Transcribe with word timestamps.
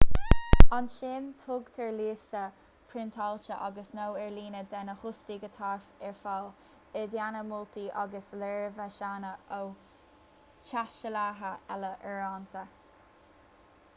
ansin 0.75 1.25
tugtar 1.41 1.89
liosta 1.97 2.39
priontáilte 2.93 3.57
agus/nó 3.67 4.05
ar 4.23 4.31
líne 4.37 4.61
de 4.71 4.81
na 4.87 4.95
hóstaigh 5.01 5.45
atá 5.49 5.69
ar 6.09 6.15
fáil 6.23 6.49
i 7.03 7.03
dteannta 7.11 7.43
moltaí 7.51 7.85
agus 8.05 8.33
léirmheasanna 8.45 9.31
ó 9.59 9.61
thaistealaithe 10.71 11.53
eile 11.77 11.93
uaireanta 12.09 12.67